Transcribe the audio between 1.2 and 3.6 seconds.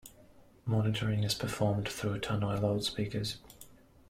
is performed through Tannoy loudspeakers.